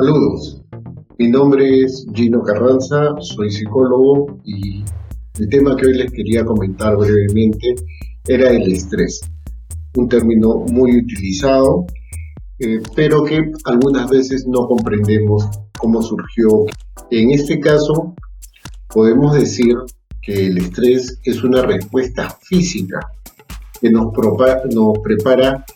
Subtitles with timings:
[0.00, 0.62] Saludos,
[1.18, 4.82] mi nombre es Gino Carranza, soy psicólogo y
[5.38, 7.74] el tema que hoy les quería comentar brevemente
[8.26, 9.20] era el estrés,
[9.96, 11.84] un término muy utilizado,
[12.60, 15.46] eh, pero que algunas veces no comprendemos
[15.78, 16.64] cómo surgió.
[17.10, 18.14] En este caso,
[18.94, 19.76] podemos decir
[20.22, 23.00] que el estrés es una respuesta física
[23.78, 24.14] que nos,
[24.72, 25.66] nos prepara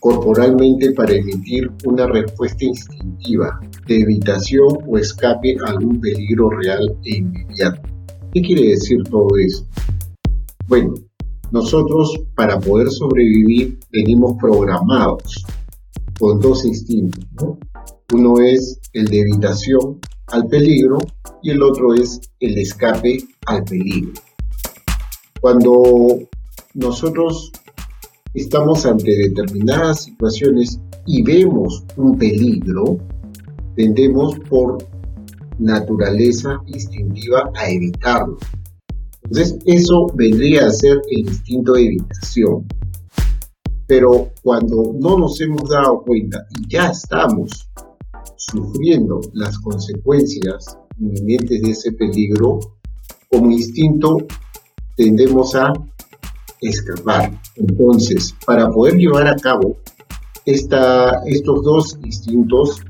[0.00, 7.18] corporalmente para emitir una respuesta instintiva de evitación o escape a algún peligro real e
[7.18, 7.82] inmediato.
[8.32, 9.66] ¿Qué quiere decir todo eso?
[10.66, 10.94] Bueno,
[11.52, 15.44] nosotros para poder sobrevivir venimos programados
[16.18, 17.58] con dos instintos.
[18.12, 20.98] Uno es el de evitación al peligro
[21.42, 24.12] y el otro es el escape al peligro.
[25.40, 26.18] Cuando
[26.74, 27.50] nosotros
[28.34, 32.98] estamos ante determinadas situaciones y vemos un peligro,
[33.76, 34.78] tendemos por
[35.58, 38.38] naturaleza instintiva a evitarlo.
[39.24, 42.66] Entonces, eso vendría a ser el instinto de evitación.
[43.86, 47.68] Pero cuando no nos hemos dado cuenta y ya estamos
[48.36, 52.60] sufriendo las consecuencias inminentes de ese peligro,
[53.30, 54.18] como instinto
[54.96, 55.72] tendemos a
[56.60, 57.32] escapar.
[57.56, 59.76] Entonces, para poder llevar a cabo
[60.46, 62.80] esta, estos dos instintos,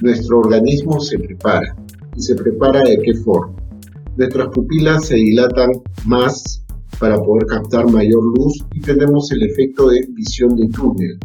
[0.00, 1.76] nuestro organismo se prepara.
[2.16, 3.54] ¿Y se prepara de qué forma?
[4.16, 5.70] Nuestras pupilas se dilatan
[6.04, 6.62] más
[6.98, 11.18] para poder captar mayor luz y tenemos el efecto de visión de túnel.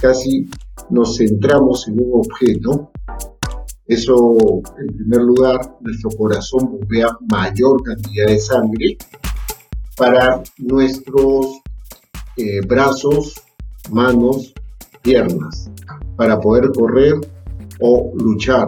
[0.00, 0.48] Casi
[0.88, 2.90] nos centramos en un objeto.
[3.86, 4.36] Eso,
[4.78, 8.96] en primer lugar, nuestro corazón bombea mayor cantidad de sangre
[10.00, 11.60] para nuestros
[12.38, 13.34] eh, brazos,
[13.90, 14.54] manos,
[15.02, 15.70] piernas,
[16.16, 17.16] para poder correr
[17.80, 18.66] o luchar.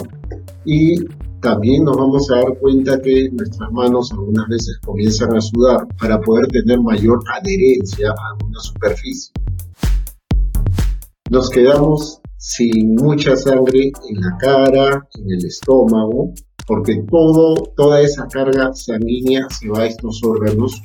[0.66, 1.02] Y
[1.40, 6.20] también nos vamos a dar cuenta que nuestras manos algunas veces comienzan a sudar para
[6.20, 9.32] poder tener mayor adherencia a alguna superficie.
[11.30, 16.34] Nos quedamos sin mucha sangre en la cara, en el estómago,
[16.66, 20.82] porque todo, toda esa carga sanguínea se va a estos órganos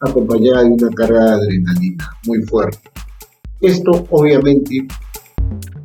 [0.00, 2.90] acompañada de una carga de adrenalina muy fuerte.
[3.60, 4.86] Esto obviamente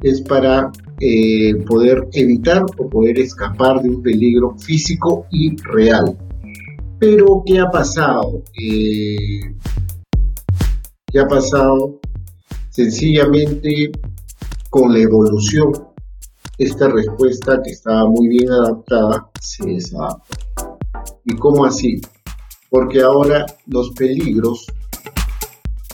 [0.01, 6.17] es para eh, poder evitar o poder escapar de un peligro físico y real.
[6.99, 8.43] Pero, ¿qué ha pasado?
[8.61, 9.55] Eh,
[11.07, 11.99] ¿Qué ha pasado?
[12.69, 13.91] Sencillamente,
[14.69, 15.71] con la evolución,
[16.57, 20.37] esta respuesta que estaba muy bien adaptada se desadapta.
[21.23, 22.01] ¿Y cómo así?
[22.69, 24.65] Porque ahora los peligros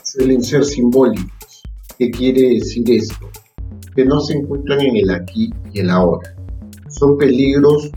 [0.03, 1.63] suelen ser simbólicos.
[1.97, 3.30] ¿Qué quiere decir esto?
[3.96, 6.36] Que no se encuentran en el aquí y el ahora.
[6.90, 7.90] Son peligros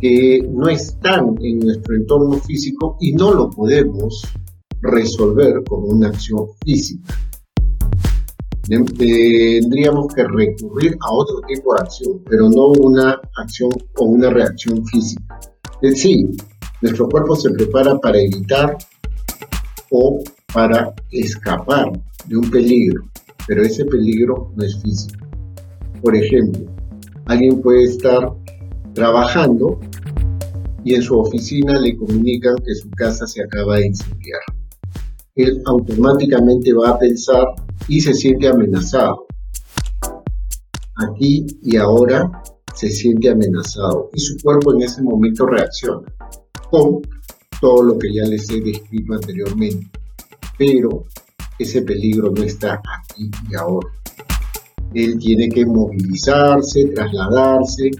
[0.00, 4.22] que no están en nuestro entorno físico y no lo podemos
[4.80, 7.14] resolver con una acción física.
[8.68, 14.84] Tendríamos que recurrir a otro tipo de acción, pero no una acción o una reacción
[14.86, 15.40] física.
[15.80, 16.36] Es decir,
[16.80, 18.76] nuestro cuerpo se prepara para evitar
[19.90, 20.22] o
[20.52, 21.90] para escapar
[22.26, 23.02] de un peligro,
[23.46, 25.26] pero ese peligro no es físico.
[26.02, 26.66] Por ejemplo,
[27.26, 28.32] alguien puede estar
[28.94, 29.80] trabajando
[30.84, 34.40] y en su oficina le comunican que su casa se acaba de incendiar.
[35.34, 37.46] Él automáticamente va a pensar
[37.88, 39.26] y se siente amenazado.
[40.96, 42.42] Aquí y ahora
[42.74, 46.06] se siente amenazado y su cuerpo en ese momento reacciona
[46.70, 47.00] con
[47.60, 49.86] todo lo que ya les he descrito anteriormente.
[50.56, 51.04] Pero
[51.58, 53.88] ese peligro no está aquí y ahora.
[54.94, 57.90] Él tiene que movilizarse, trasladarse,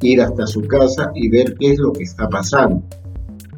[0.00, 2.82] ir hasta su casa y ver qué es lo que está pasando.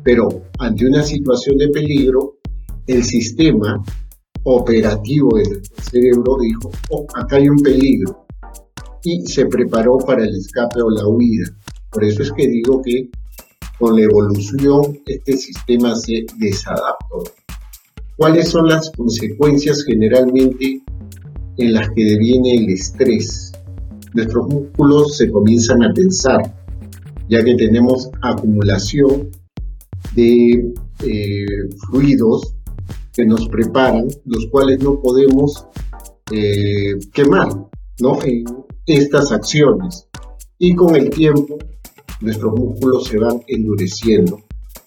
[0.03, 2.39] Pero ante una situación de peligro,
[2.87, 3.83] el sistema
[4.45, 8.27] operativo del cerebro dijo, oh, acá hay un peligro,
[9.05, 11.45] y se preparó para el escape o la huida.
[11.91, 13.11] Por eso es que digo que
[13.81, 17.25] con la evolución este sistema se desadaptó.
[18.17, 20.83] ¿Cuáles son las consecuencias generalmente
[21.57, 23.53] en las que deviene el estrés?
[24.13, 26.55] Nuestros músculos se comienzan a tensar,
[27.31, 29.31] ya que tenemos acumulación
[30.15, 30.75] de
[31.05, 31.47] eh,
[31.89, 32.55] fluidos
[33.15, 35.67] que nos preparan, los cuales no podemos
[36.33, 37.49] eh, quemar
[38.01, 38.23] ¿no?
[38.25, 38.45] en
[38.85, 40.07] estas acciones.
[40.59, 41.57] Y con el tiempo
[42.21, 44.41] nuestros músculos se van endureciendo.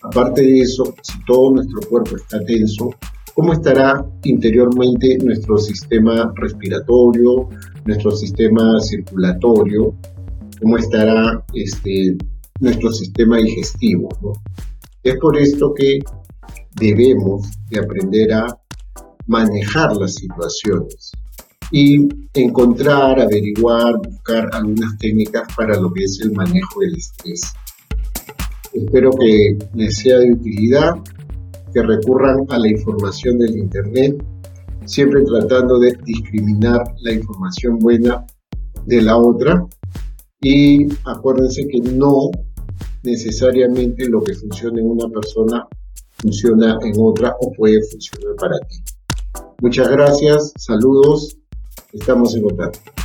[0.03, 2.89] Aparte de eso, si todo nuestro cuerpo está tenso,
[3.33, 7.49] cómo estará interiormente nuestro sistema respiratorio,
[7.85, 9.95] nuestro sistema circulatorio,
[10.61, 12.17] cómo estará este,
[12.59, 14.09] nuestro sistema digestivo.
[15.03, 15.99] Es por esto que
[16.75, 18.47] debemos de aprender a
[19.25, 21.11] manejar las situaciones
[21.73, 27.41] y encontrar, averiguar, buscar algunas técnicas para lo que es el manejo del estrés.
[28.71, 30.93] Espero que les sea de utilidad,
[31.73, 34.23] que recurran a la información del Internet,
[34.85, 38.23] siempre tratando de discriminar la información buena
[38.85, 39.65] de la otra
[40.41, 42.29] y acuérdense que no
[43.01, 45.67] necesariamente lo que funciona en una persona
[46.19, 48.77] funciona en otra o puede funcionar para ti.
[49.61, 51.37] Muchas gracias, saludos,
[51.93, 53.02] estamos en contacto.